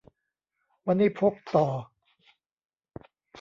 [0.85, 1.67] วณิพกต่อ